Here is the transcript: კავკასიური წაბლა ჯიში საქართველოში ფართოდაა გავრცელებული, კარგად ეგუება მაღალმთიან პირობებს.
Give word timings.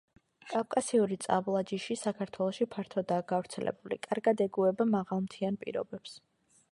კავკასიური 0.51 1.17
წაბლა 1.25 1.61
ჯიში 1.71 1.97
საქართველოში 2.03 2.67
ფართოდაა 2.75 3.25
გავრცელებული, 3.33 3.99
კარგად 4.09 4.41
ეგუება 4.49 4.89
მაღალმთიან 4.97 5.61
პირობებს. 5.65 6.17